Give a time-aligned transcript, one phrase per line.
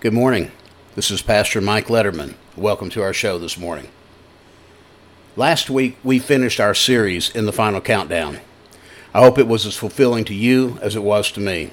[0.00, 0.50] Good morning.
[0.94, 2.32] This is Pastor Mike Letterman.
[2.56, 3.88] Welcome to our show this morning.
[5.36, 8.38] Last week, we finished our series in the final countdown.
[9.12, 11.72] I hope it was as fulfilling to you as it was to me.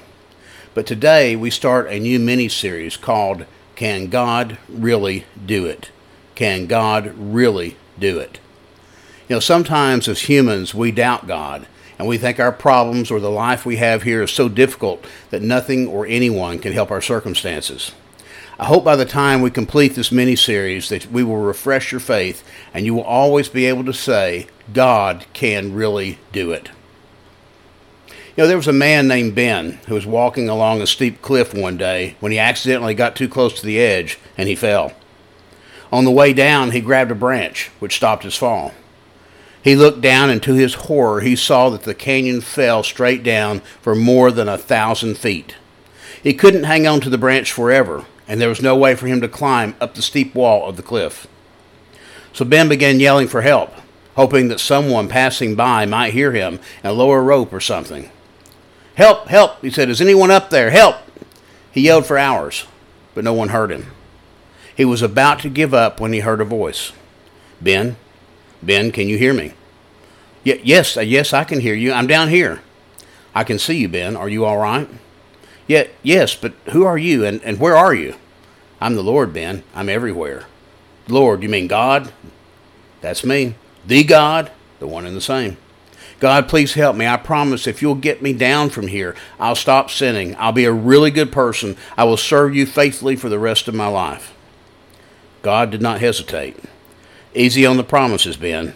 [0.74, 3.46] But today, we start a new mini series called
[3.76, 5.90] Can God Really Do It?
[6.34, 8.40] Can God Really Do It?
[9.26, 11.66] You know, sometimes as humans, we doubt God
[11.98, 15.40] and we think our problems or the life we have here is so difficult that
[15.40, 17.92] nothing or anyone can help our circumstances.
[18.60, 22.00] I hope by the time we complete this mini series that we will refresh your
[22.00, 22.42] faith
[22.74, 26.70] and you will always be able to say, God can really do it.
[28.08, 31.54] You know, there was a man named Ben who was walking along a steep cliff
[31.54, 34.92] one day when he accidentally got too close to the edge and he fell.
[35.92, 38.74] On the way down, he grabbed a branch, which stopped his fall.
[39.62, 43.60] He looked down, and to his horror, he saw that the canyon fell straight down
[43.82, 45.56] for more than a thousand feet.
[46.22, 49.20] He couldn't hang on to the branch forever, and there was no way for him
[49.22, 51.26] to climb up the steep wall of the cliff.
[52.32, 53.72] So Ben began yelling for help,
[54.14, 58.10] hoping that someone passing by might hear him and lower a rope or something.
[58.94, 59.88] Help, help, he said.
[59.88, 60.70] Is anyone up there?
[60.70, 60.96] Help!
[61.72, 62.66] He yelled for hours,
[63.14, 63.86] but no one heard him.
[64.76, 66.92] He was about to give up when he heard a voice.
[67.60, 67.96] Ben,
[68.62, 69.52] Ben, can you hear me?
[70.44, 71.92] Y- yes, uh, yes, I can hear you.
[71.92, 72.60] I'm down here.
[73.34, 74.16] I can see you, Ben.
[74.16, 74.88] Are you all right?
[75.68, 78.16] Yeah, yes, but who are you and, and where are you?
[78.80, 79.62] I'm the Lord, Ben.
[79.74, 80.46] I'm everywhere.
[81.08, 82.12] Lord, you mean God?
[83.00, 83.54] That's me.
[83.86, 85.58] The God, the one and the same.
[86.20, 87.06] God, please help me.
[87.06, 90.34] I promise if you'll get me down from here, I'll stop sinning.
[90.36, 91.76] I'll be a really good person.
[91.96, 94.34] I will serve you faithfully for the rest of my life.
[95.42, 96.56] God did not hesitate.
[97.34, 98.74] Easy on the promises, Ben.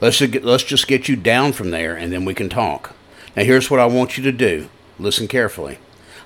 [0.00, 2.94] Let's, let's just get you down from there and then we can talk.
[3.36, 4.68] Now, here's what I want you to do.
[4.98, 5.78] Listen carefully.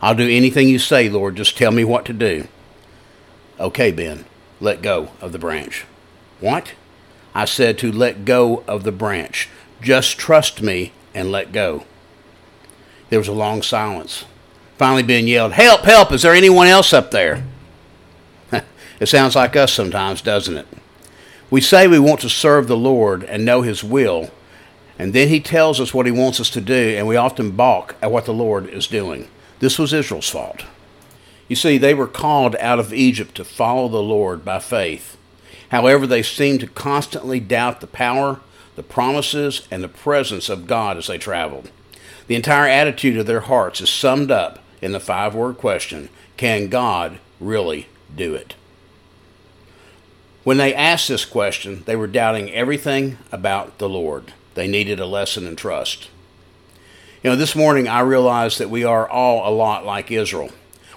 [0.02, 1.36] I'll do anything you say, Lord.
[1.36, 2.48] Just tell me what to do.
[3.60, 4.24] Okay, Ben,
[4.60, 5.86] let go of the branch.
[6.40, 6.72] What?
[7.34, 9.48] I said to let go of the branch.
[9.80, 11.84] Just trust me and let go.
[13.08, 14.24] There was a long silence.
[14.76, 16.10] Finally, Ben yelled, Help, help!
[16.12, 17.44] Is there anyone else up there?
[19.00, 20.66] it sounds like us sometimes, doesn't it?
[21.50, 24.30] We say we want to serve the Lord and know His will,
[24.98, 27.94] and then He tells us what He wants us to do, and we often balk
[28.02, 29.28] at what the Lord is doing.
[29.62, 30.64] This was Israel's fault.
[31.46, 35.16] You see, they were called out of Egypt to follow the Lord by faith.
[35.68, 38.40] However, they seemed to constantly doubt the power,
[38.74, 41.70] the promises, and the presence of God as they traveled.
[42.26, 46.68] The entire attitude of their hearts is summed up in the five word question Can
[46.68, 47.86] God really
[48.16, 48.56] do it?
[50.42, 54.32] When they asked this question, they were doubting everything about the Lord.
[54.54, 56.08] They needed a lesson in trust.
[57.22, 60.50] You know, this morning I realized that we are all a lot like Israel.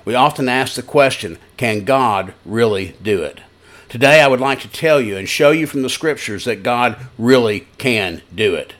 [0.06, 3.42] We often ask the question, can God really do it?
[3.90, 6.98] Today I would like to tell you and show you from the scriptures that God
[7.20, 8.74] really can do it.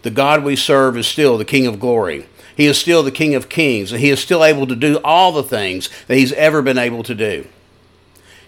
[0.00, 2.26] The God we serve is still the King of glory.
[2.56, 5.30] He is still the King of kings, and He is still able to do all
[5.30, 7.46] the things that He's ever been able to do.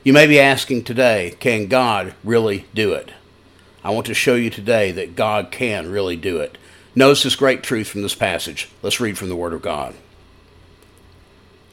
[0.03, 3.13] You may be asking today, can God really do it?
[3.85, 6.57] I want to show you today that God can really do it.
[6.95, 8.69] Notice this great truth from this passage.
[8.83, 9.95] Let's read from the Word of God.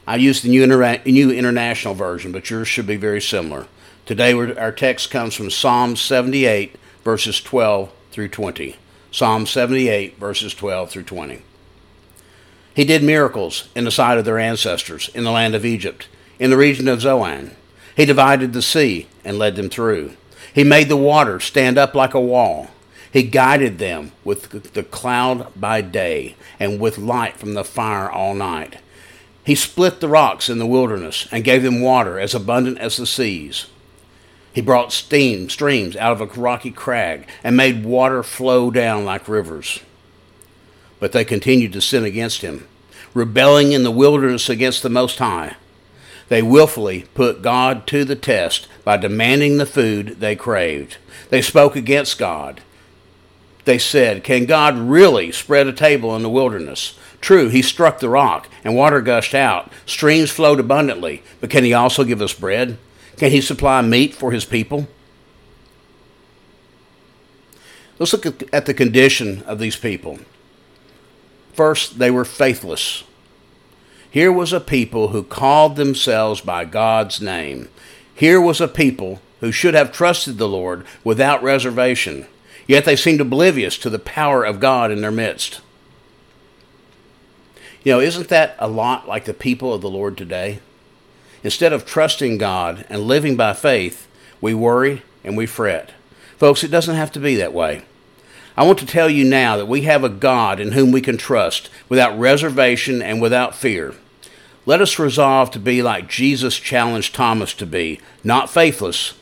[0.06, 3.66] I use the New, New International Version, but yours should be very similar.
[4.06, 8.76] Today, our text comes from Psalm 78, verses 12 through 20.
[9.10, 11.42] Psalm 78, verses 12 through 20.
[12.74, 16.08] He did miracles in the sight of their ancestors in the land of Egypt,
[16.38, 17.50] in the region of Zoan.
[17.96, 20.12] He divided the sea and led them through.
[20.54, 22.68] He made the water stand up like a wall.
[23.12, 28.34] He guided them with the cloud by day and with light from the fire all
[28.34, 28.76] night.
[29.44, 33.06] He split the rocks in the wilderness and gave them water as abundant as the
[33.06, 33.66] seas.
[34.52, 39.28] He brought steam streams out of a rocky crag and made water flow down like
[39.28, 39.80] rivers.
[41.00, 42.66] But they continued to sin against him,
[43.14, 45.56] rebelling in the wilderness against the Most High.
[46.28, 50.98] They willfully put God to the test by demanding the food they craved.
[51.30, 52.60] They spoke against God
[53.68, 56.98] they said, Can God really spread a table in the wilderness?
[57.20, 59.70] True, he struck the rock, and water gushed out.
[59.84, 61.22] Streams flowed abundantly.
[61.40, 62.78] But can he also give us bread?
[63.18, 64.88] Can he supply meat for his people?
[67.98, 70.20] Let's look at the condition of these people.
[71.52, 73.04] First, they were faithless.
[74.10, 77.68] Here was a people who called themselves by God's name.
[78.14, 82.26] Here was a people who should have trusted the Lord without reservation.
[82.68, 85.60] Yet they seemed oblivious to the power of God in their midst.
[87.82, 90.60] You know, isn't that a lot like the people of the Lord today?
[91.42, 94.06] Instead of trusting God and living by faith,
[94.40, 95.92] we worry and we fret.
[96.36, 97.82] Folks, it doesn't have to be that way.
[98.54, 101.16] I want to tell you now that we have a God in whom we can
[101.16, 103.94] trust without reservation and without fear.
[104.66, 109.14] Let us resolve to be like Jesus challenged Thomas to be, not faithless,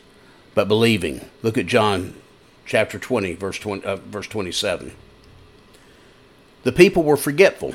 [0.54, 1.30] but believing.
[1.42, 2.14] Look at John
[2.66, 4.92] chapter 20, verse, 20, uh, verse 27.
[6.64, 7.74] The people were forgetful.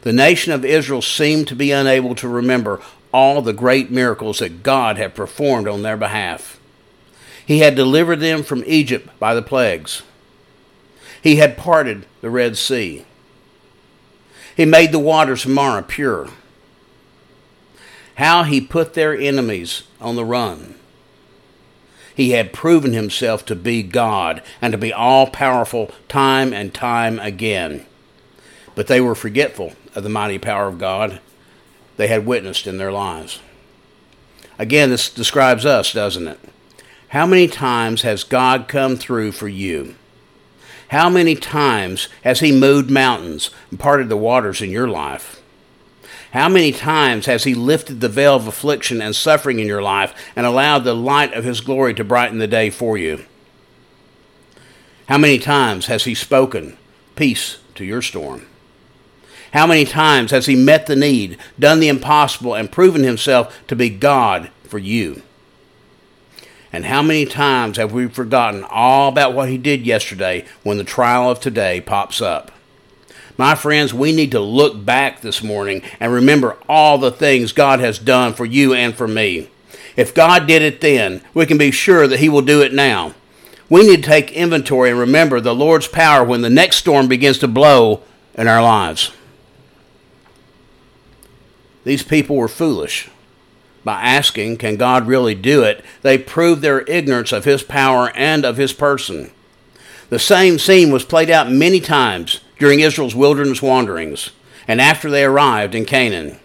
[0.00, 2.80] The nation of Israel seemed to be unable to remember
[3.12, 6.58] all the great miracles that God had performed on their behalf.
[7.44, 10.02] He had delivered them from Egypt by the plagues.
[11.22, 13.04] He had parted the Red Sea.
[14.56, 16.28] He made the waters of Marah pure.
[18.14, 20.75] How he put their enemies on the run.
[22.16, 27.18] He had proven himself to be God and to be all powerful time and time
[27.18, 27.84] again.
[28.74, 31.20] But they were forgetful of the mighty power of God
[31.98, 33.40] they had witnessed in their lives.
[34.58, 36.40] Again, this describes us, doesn't it?
[37.08, 39.94] How many times has God come through for you?
[40.88, 45.35] How many times has He moved mountains and parted the waters in your life?
[46.32, 50.14] How many times has He lifted the veil of affliction and suffering in your life
[50.34, 53.24] and allowed the light of His glory to brighten the day for you?
[55.08, 56.76] How many times has He spoken
[57.14, 58.46] peace to your storm?
[59.52, 63.76] How many times has He met the need, done the impossible, and proven Himself to
[63.76, 65.22] be God for you?
[66.72, 70.84] And how many times have we forgotten all about what He did yesterday when the
[70.84, 72.50] trial of today pops up?
[73.36, 77.80] My friends, we need to look back this morning and remember all the things God
[77.80, 79.50] has done for you and for me.
[79.94, 83.14] If God did it then, we can be sure that He will do it now.
[83.68, 87.38] We need to take inventory and remember the Lord's power when the next storm begins
[87.38, 88.02] to blow
[88.34, 89.12] in our lives.
[91.84, 93.10] These people were foolish
[93.84, 95.84] by asking, Can God really do it?
[96.02, 99.30] They proved their ignorance of His power and of His person.
[100.08, 104.30] The same scene was played out many times during Israel's wilderness wanderings
[104.68, 106.38] and after they arrived in Canaan.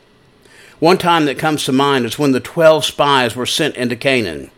[0.79, 4.49] One time that comes to mind is when the twelve spies were sent into Canaan.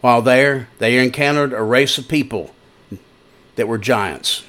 [0.00, 2.54] While there, they encountered a race of people
[3.56, 4.44] that were giants.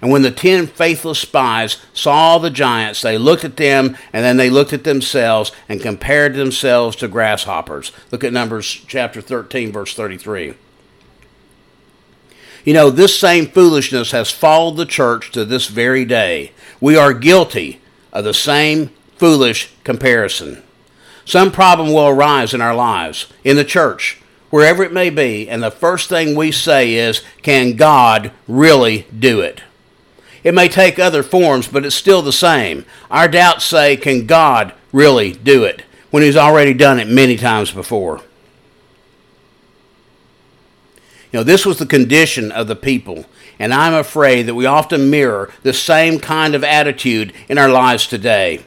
[0.00, 4.36] And when the ten faithless spies saw the giants, they looked at them and then
[4.36, 7.90] they looked at themselves and compared themselves to grasshoppers.
[8.10, 10.54] Look at Numbers chapter 13, verse 33.
[12.64, 16.52] You know, this same foolishness has followed the church to this very day.
[16.80, 17.80] We are guilty
[18.12, 20.62] of the same foolish comparison.
[21.24, 24.20] Some problem will arise in our lives, in the church,
[24.50, 29.40] wherever it may be, and the first thing we say is, Can God really do
[29.40, 29.62] it?
[30.44, 32.84] It may take other forms, but it's still the same.
[33.10, 35.82] Our doubts say, can God really do it?
[36.10, 38.20] When He's already done it many times before.
[41.34, 43.24] You know, this was the condition of the people,
[43.58, 48.06] and I'm afraid that we often mirror the same kind of attitude in our lives
[48.06, 48.64] today.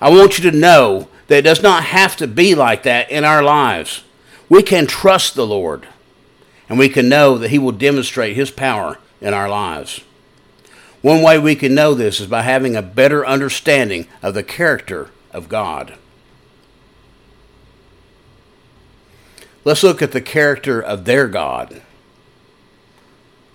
[0.00, 3.24] I want you to know that it does not have to be like that in
[3.24, 4.04] our lives.
[4.48, 5.88] We can trust the Lord,
[6.68, 10.00] and we can know that He will demonstrate His power in our lives.
[11.02, 15.10] One way we can know this is by having a better understanding of the character
[15.32, 15.94] of God.
[19.64, 21.82] Let's look at the character of their God.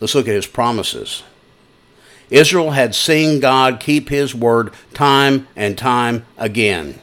[0.02, 1.24] Let's look at his promises.
[2.32, 7.00] Israel had seen God keep his word time and time again.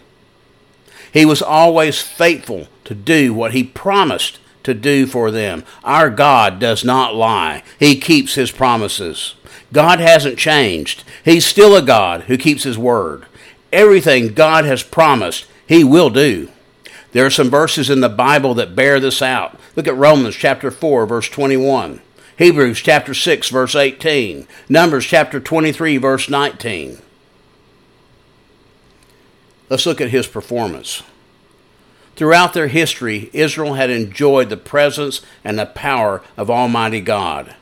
[1.13, 5.65] He was always faithful to do what he promised to do for them.
[5.85, 9.35] Our God does not lie, he keeps his promises.
[9.73, 11.05] God hasn't changed.
[11.25, 13.27] He's still a God who keeps his word.
[13.73, 16.49] Everything God has promised, he will do.
[17.13, 19.59] There are some verses in the Bible that bear this out.
[19.77, 22.01] Look at Romans chapter 4 verse 21.
[22.39, 24.47] Hebrews chapter 6 verse 18.
[24.69, 26.99] Numbers chapter 23 verse 19.
[29.69, 31.03] Let's look at his performance.
[32.15, 37.57] Throughout their history, Israel had enjoyed the presence and the power of Almighty God.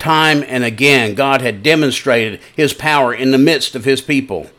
[0.00, 4.50] Time and again, God had demonstrated his power in the midst of his people.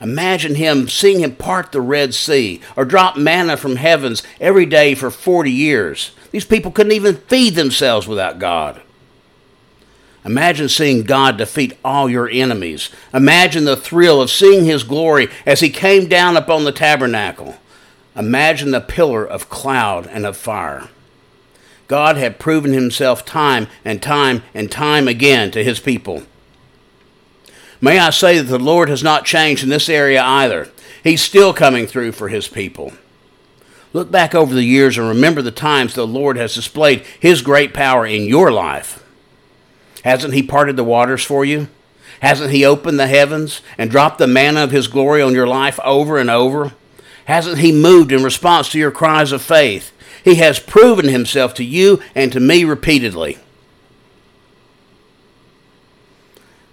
[0.00, 4.94] Imagine him seeing him part the Red Sea or drop manna from heavens every day
[4.94, 6.12] for 40 years.
[6.30, 8.80] These people couldn't even feed themselves without God.
[10.24, 12.90] Imagine seeing God defeat all your enemies.
[13.14, 17.56] Imagine the thrill of seeing his glory as he came down upon the tabernacle.
[18.14, 20.88] Imagine the pillar of cloud and of fire.
[21.88, 26.22] God had proven himself time and time and time again to his people.
[27.80, 30.68] May I say that the Lord has not changed in this area either.
[31.02, 32.92] He's still coming through for his people.
[33.92, 37.74] Look back over the years and remember the times the Lord has displayed His great
[37.74, 39.04] power in your life.
[40.04, 41.68] Hasn't He parted the waters for you?
[42.20, 45.80] Hasn't He opened the heavens and dropped the manna of His glory on your life
[45.84, 46.72] over and over?
[47.26, 49.92] Hasn't He moved in response to your cries of faith?
[50.24, 53.38] He has proven Himself to you and to me repeatedly.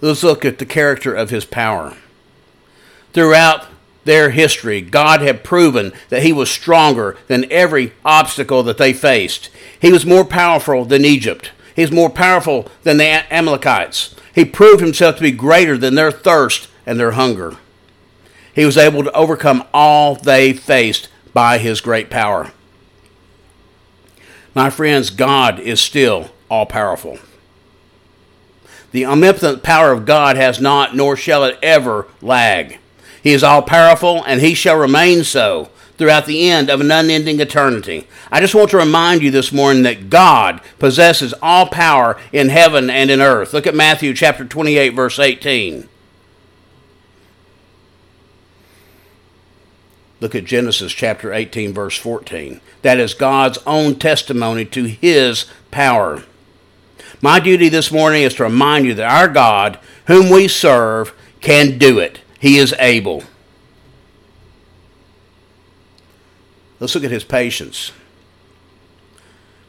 [0.01, 1.95] Let's look at the character of His power.
[3.13, 3.67] Throughout
[4.03, 9.49] their history, God had proven that He was stronger than every obstacle that they faced.
[9.79, 11.51] He was more powerful than Egypt.
[11.77, 14.15] He was more powerful than the Amalekites.
[14.33, 17.55] He proved Himself to be greater than their thirst and their hunger.
[18.51, 22.51] He was able to overcome all they faced by His great power.
[24.55, 27.19] My friends, God is still all powerful.
[28.91, 32.79] The omnipotent power of God has not, nor shall it ever lag.
[33.21, 37.39] He is all powerful, and he shall remain so throughout the end of an unending
[37.39, 38.07] eternity.
[38.31, 42.89] I just want to remind you this morning that God possesses all power in heaven
[42.89, 43.53] and in earth.
[43.53, 45.89] Look at Matthew chapter 28, verse 18.
[50.19, 52.59] Look at Genesis chapter 18, verse 14.
[52.81, 56.23] That is God's own testimony to his power.
[57.21, 61.77] My duty this morning is to remind you that our God, whom we serve, can
[61.77, 62.21] do it.
[62.39, 63.23] He is able.
[66.79, 67.91] Let's look at his patience.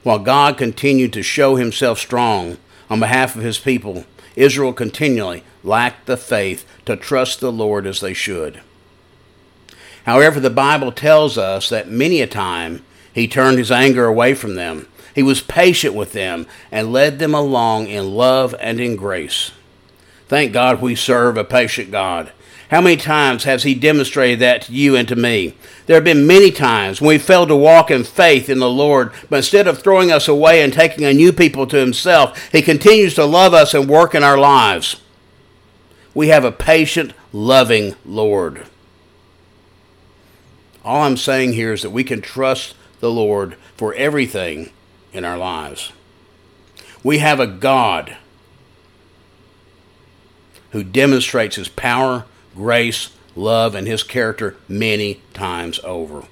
[0.02, 4.04] While God continued to show himself strong on behalf of his people,
[4.36, 8.60] Israel continually lacked the faith to trust the Lord as they should.
[10.04, 14.54] However, the Bible tells us that many a time he turned his anger away from
[14.54, 14.88] them.
[15.14, 19.50] He was patient with them and led them along in love and in grace.
[20.28, 22.32] Thank God we serve a patient God.
[22.70, 25.54] How many times has He demonstrated that to you and to me?
[25.86, 29.12] There have been many times when we failed to walk in faith in the Lord,
[29.30, 33.14] but instead of throwing us away and taking a new people to Himself, He continues
[33.14, 35.00] to love us and work in our lives.
[36.14, 38.66] We have a patient, loving Lord.
[40.84, 44.70] All I'm saying here is that we can trust the Lord for everything
[45.12, 45.92] in our lives.
[47.02, 48.16] We have a God
[50.72, 52.26] who demonstrates his power
[52.58, 56.24] grace, love, and his character many times over.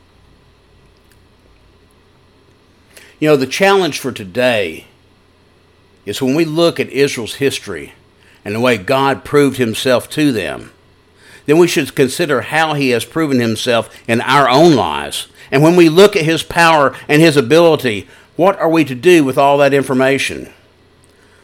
[3.18, 4.86] You know, the challenge for today
[6.04, 7.94] is when we look at Israel's history
[8.44, 10.72] and the way God proved himself to them,
[11.46, 15.28] then we should consider how he has proven himself in our own lives.
[15.50, 19.24] And when we look at his power and his ability, what are we to do
[19.24, 20.52] with all that information?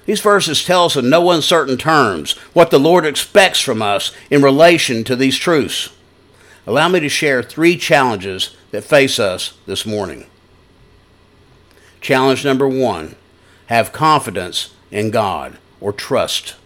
[0.05, 4.43] These verses tell us in no uncertain terms what the Lord expects from us in
[4.43, 5.91] relation to these truths.
[6.67, 10.27] Allow me to share three challenges that face us this morning.
[12.01, 13.15] Challenge number one
[13.67, 16.57] have confidence in God or trust.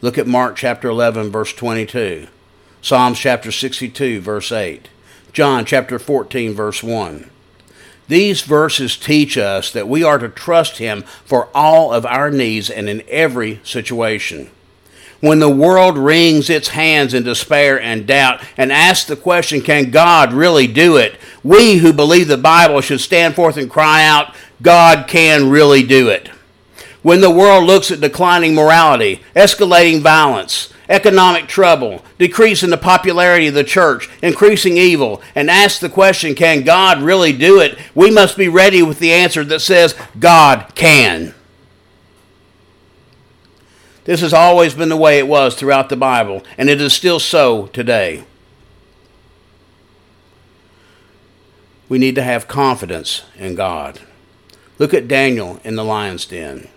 [0.00, 2.28] Look at Mark chapter 11, verse 22,
[2.80, 4.88] Psalms chapter 62, verse 8,
[5.32, 7.30] John chapter 14, verse 1.
[8.08, 12.70] These verses teach us that we are to trust Him for all of our needs
[12.70, 14.50] and in every situation.
[15.20, 19.90] When the world wrings its hands in despair and doubt and asks the question, Can
[19.90, 21.16] God really do it?
[21.42, 26.08] We who believe the Bible should stand forth and cry out, God can really do
[26.08, 26.28] it.
[27.02, 33.48] When the world looks at declining morality, escalating violence, economic trouble, decrease in the popularity
[33.48, 37.78] of the church, increasing evil, and ask the question, can God really do it?
[37.94, 41.34] We must be ready with the answer that says, God can.
[44.04, 47.20] This has always been the way it was throughout the Bible, and it is still
[47.20, 48.24] so today.
[51.90, 54.00] We need to have confidence in God.
[54.78, 56.68] Look at Daniel in the lion's den.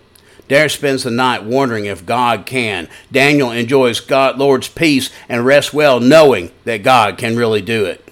[0.51, 2.89] There spends the night wondering if God can.
[3.09, 8.05] Daniel enjoys God, Lord's peace and rests well knowing that God can really do it.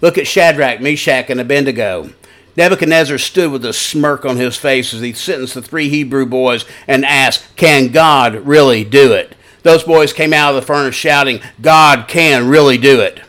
[0.00, 2.10] Look at Shadrach, Meshach, and Abednego.
[2.56, 6.64] Nebuchadnezzar stood with a smirk on his face as he sentenced the three Hebrew boys
[6.88, 9.36] and asked, Can God really do it?
[9.62, 13.20] Those boys came out of the furnace shouting, God can really do it.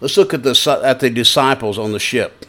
[0.00, 2.46] Let's look at the, at the disciples on the ship.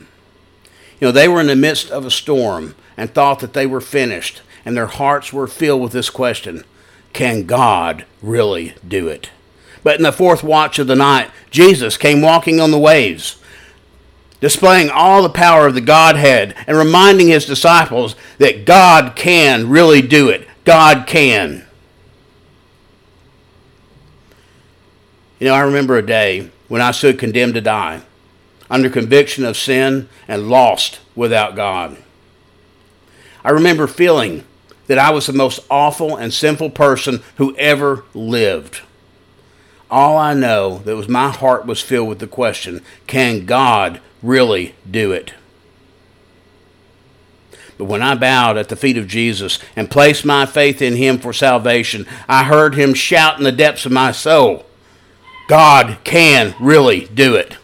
[0.99, 3.81] You know, they were in the midst of a storm and thought that they were
[3.81, 6.63] finished, and their hearts were filled with this question
[7.13, 9.29] Can God really do it?
[9.83, 13.37] But in the fourth watch of the night, Jesus came walking on the waves,
[14.39, 20.01] displaying all the power of the Godhead and reminding his disciples that God can really
[20.01, 20.47] do it.
[20.63, 21.65] God can.
[25.39, 28.01] You know, I remember a day when I stood condemned to die,
[28.69, 31.97] under conviction of sin and lost without God.
[33.43, 34.43] I remember feeling
[34.87, 38.81] that I was the most awful and sinful person who ever lived.
[39.89, 44.75] All I know that was my heart was filled with the question, can God really
[44.89, 45.33] do it?
[47.77, 51.19] But when I bowed at the feet of Jesus and placed my faith in him
[51.19, 54.65] for salvation, I heard him shout in the depths of my soul,
[55.47, 57.57] God can really do it.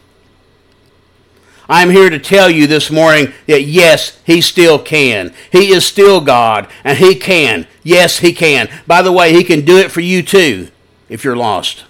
[1.71, 5.33] I'm here to tell you this morning that yes, He still can.
[5.53, 7.65] He is still God, and He can.
[7.81, 8.69] Yes, He can.
[8.85, 10.67] By the way, He can do it for you too
[11.07, 11.85] if you're lost.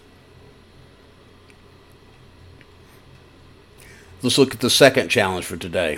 [4.21, 5.97] Let's look at the second challenge for today.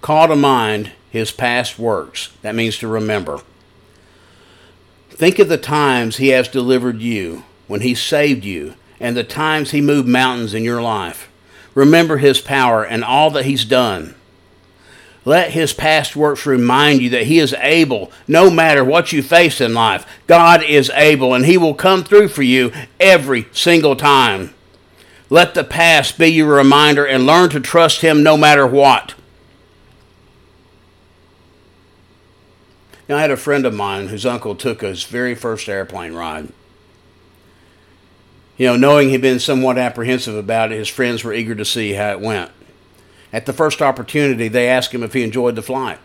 [0.00, 2.32] Call to mind His past works.
[2.40, 3.42] That means to remember.
[5.10, 9.72] Think of the times He has delivered you, when He saved you, and the times
[9.72, 11.29] He moved mountains in your life.
[11.74, 14.14] Remember his power and all that he's done.
[15.24, 19.60] Let his past works remind you that he is able, no matter what you face
[19.60, 20.06] in life.
[20.26, 24.54] God is able, and he will come through for you every single time.
[25.28, 29.14] Let the past be your reminder and learn to trust him no matter what.
[33.08, 36.48] Now, I had a friend of mine whose uncle took his very first airplane ride.
[38.60, 41.94] You know, knowing he'd been somewhat apprehensive about it, his friends were eager to see
[41.94, 42.50] how it went.
[43.32, 45.98] At the first opportunity, they asked him if he enjoyed the flight.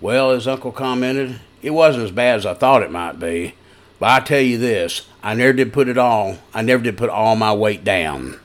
[0.00, 3.56] Well, his uncle commented, it wasn't as bad as I thought it might be.
[3.98, 7.10] But I tell you this, I never did put it all, I never did put
[7.10, 8.38] all my weight down.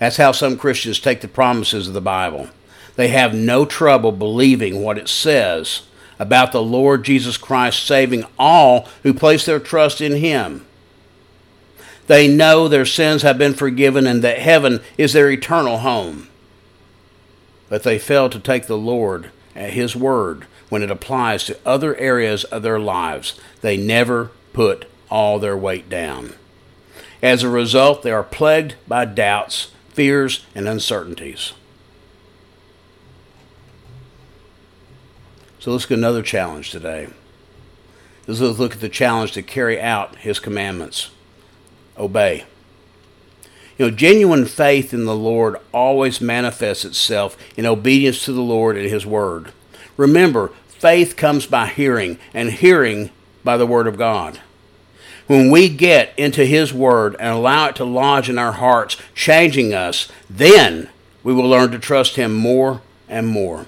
[0.00, 2.48] That's how some Christians take the promises of the Bible.
[2.96, 5.82] They have no trouble believing what it says
[6.18, 10.66] about the Lord Jesus Christ saving all who place their trust in Him.
[12.10, 16.26] They know their sins have been forgiven and that heaven is their eternal home.
[17.68, 21.94] But they fail to take the Lord at His word when it applies to other
[21.98, 23.38] areas of their lives.
[23.60, 26.34] They never put all their weight down.
[27.22, 31.52] As a result, they are plagued by doubts, fears, and uncertainties.
[35.60, 37.06] So let's get another challenge today.
[38.26, 41.10] Let's look at the challenge to carry out His commandments
[42.00, 42.44] obey.
[43.78, 48.76] You know, genuine faith in the Lord always manifests itself in obedience to the Lord
[48.76, 49.52] and His Word.
[49.96, 53.10] Remember, faith comes by hearing, and hearing
[53.44, 54.40] by the Word of God.
[55.26, 59.72] When we get into His Word and allow it to lodge in our hearts, changing
[59.72, 60.90] us, then
[61.22, 63.66] we will learn to trust Him more and more.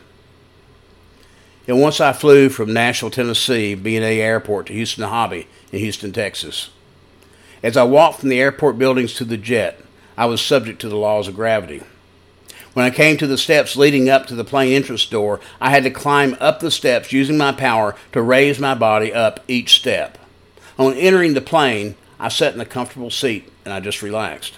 [1.66, 6.70] And once I flew from Nashville, Tennessee, BNA Airport to Houston Hobby in Houston, Texas.
[7.62, 9.80] As I walked from the airport buildings to the jet,
[10.16, 11.82] I was subject to the laws of gravity.
[12.74, 15.84] When I came to the steps leading up to the plane entrance door, I had
[15.84, 20.18] to climb up the steps using my power to raise my body up each step.
[20.78, 24.54] On entering the plane, I sat in a comfortable seat and I just relaxed.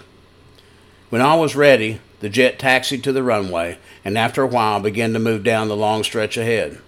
[1.11, 5.13] When all was ready, the jet taxied to the runway and after a while began
[5.13, 6.79] to move down the long stretch ahead.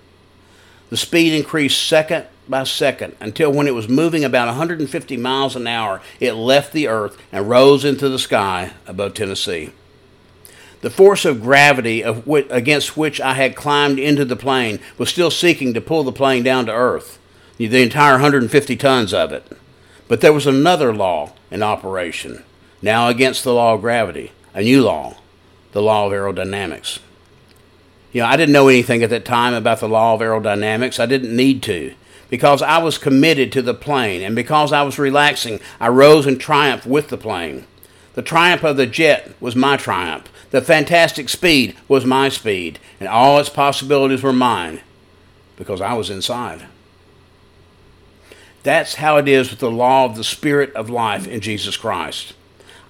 [0.91, 5.67] The speed increased second by second until when it was moving about 150 miles an
[5.67, 9.73] hour, it left the earth and rose into the sky above Tennessee.
[10.81, 15.31] The force of gravity of against which I had climbed into the plane was still
[15.31, 17.19] seeking to pull the plane down to earth,
[17.57, 19.51] the entire 150 tons of it.
[20.09, 22.45] But there was another law in operation,
[22.83, 25.17] now against the law of gravity, a new law,
[25.73, 27.01] the law of aerodynamics.
[28.13, 31.01] You know, I didn't know anything at that time about the law of aerodynamics.
[31.01, 31.95] I didn't need to
[32.29, 36.39] because I was committed to the plane, and because I was relaxing, I rose in
[36.39, 37.67] triumph with the plane.
[38.15, 40.29] The triumph of the jet was my triumph.
[40.51, 44.81] The fantastic speed was my speed, and all its possibilities were mine
[45.57, 46.67] because I was inside.
[48.63, 52.35] That's how it is with the law of the Spirit of life in Jesus Christ.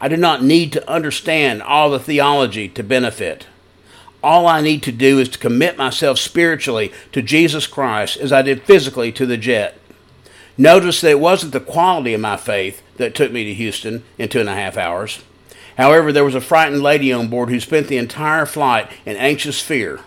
[0.01, 3.47] I do not need to understand all the theology to benefit.
[4.27, 8.43] All I need to do is to commit myself spiritually to Jesus Christ as I
[8.43, 9.79] did physically to the jet.
[10.59, 14.29] Notice that it wasn't the quality of my faith that took me to Houston in
[14.29, 15.23] two and a half hours.
[15.77, 19.63] However, there was a frightened lady on board who spent the entire flight in anxious
[19.63, 20.01] fear,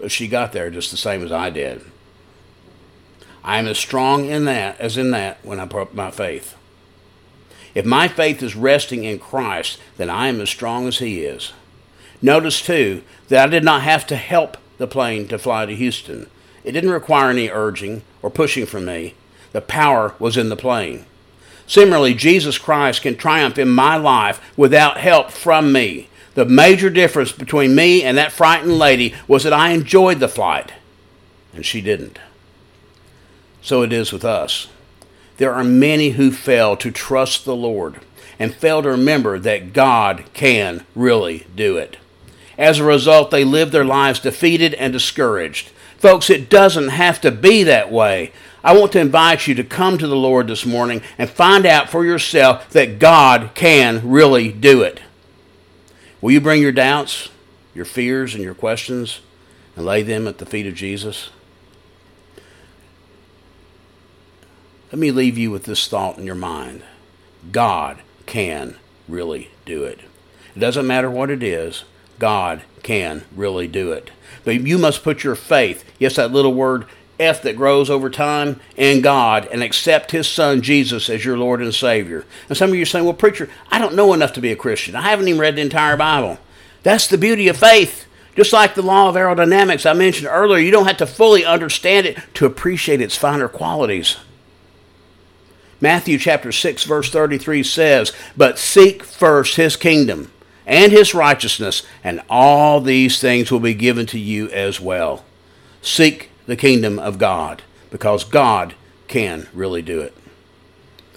[0.00, 1.82] but she got there just the same as I did.
[3.44, 6.56] I am as strong in that as in that when I put my faith.
[7.76, 11.52] If my faith is resting in Christ, then I am as strong as He is.
[12.22, 16.28] Notice, too, that I did not have to help the plane to fly to Houston.
[16.64, 19.14] It didn't require any urging or pushing from me.
[19.52, 21.06] The power was in the plane.
[21.66, 26.08] Similarly, Jesus Christ can triumph in my life without help from me.
[26.34, 30.72] The major difference between me and that frightened lady was that I enjoyed the flight,
[31.54, 32.18] and she didn't.
[33.62, 34.68] So it is with us.
[35.36, 38.00] There are many who fail to trust the Lord
[38.38, 41.98] and fail to remember that God can really do it.
[42.60, 45.70] As a result, they live their lives defeated and discouraged.
[45.96, 48.32] Folks, it doesn't have to be that way.
[48.62, 51.88] I want to invite you to come to the Lord this morning and find out
[51.88, 55.00] for yourself that God can really do it.
[56.20, 57.30] Will you bring your doubts,
[57.74, 59.20] your fears, and your questions
[59.74, 61.30] and lay them at the feet of Jesus?
[64.92, 66.82] Let me leave you with this thought in your mind
[67.50, 68.76] God can
[69.08, 70.00] really do it.
[70.54, 71.84] It doesn't matter what it is,
[72.20, 74.12] God can really do it.
[74.44, 76.86] But you must put your faith, yes, that little word
[77.18, 81.60] F that grows over time in God and accept His Son Jesus as your Lord
[81.60, 82.24] and Savior.
[82.48, 84.56] And some of you are saying, well, preacher, I don't know enough to be a
[84.56, 84.94] Christian.
[84.94, 86.38] I haven't even read the entire Bible.
[86.82, 88.06] That's the beauty of faith.
[88.36, 92.06] Just like the law of aerodynamics I mentioned earlier, you don't have to fully understand
[92.06, 94.16] it to appreciate its finer qualities.
[95.80, 100.30] Matthew chapter 6 verse 33 says, "But seek first his kingdom
[100.66, 105.24] and his righteousness, and all these things will be given to you as well."
[105.82, 108.74] Seek the kingdom of God because God
[109.08, 110.14] can really do it.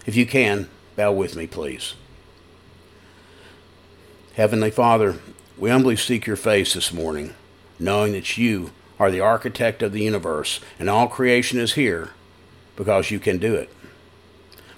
[0.06, 1.93] If you can, bow with me, please.
[4.36, 5.19] Heavenly Father,
[5.58, 7.36] we humbly seek your face this morning,
[7.79, 12.12] knowing that you are the architect of the universe and all creation is here
[12.75, 13.69] because you can do it.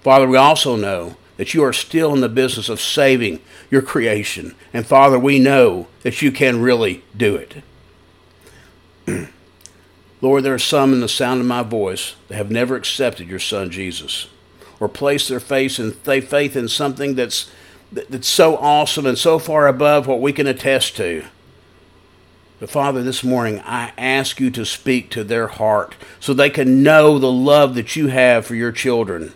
[0.01, 4.56] Father, we also know that you are still in the business of saving your creation.
[4.74, 7.56] And Father, we know that you can really do it.
[10.21, 13.39] Lord, there are some in the sound of my voice that have never accepted your
[13.39, 14.28] Son Jesus
[14.80, 17.52] or placed their faith in, faith in something that's,
[17.91, 21.26] that's so awesome and so far above what we can attest to.
[22.60, 26.82] But Father, this morning I ask you to speak to their heart so they can
[26.84, 29.34] know the love that you have for your children.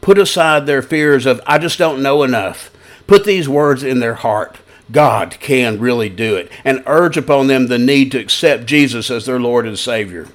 [0.00, 2.70] Put aside their fears of, I just don't know enough.
[3.06, 4.56] Put these words in their heart.
[4.92, 9.26] God can really do it, and urge upon them the need to accept Jesus as
[9.26, 10.28] their Lord and Savior.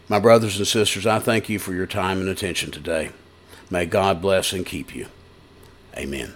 [0.09, 3.11] My brothers and sisters, I thank you for your time and attention today.
[3.71, 5.07] May God bless and keep you.
[5.97, 6.35] Amen.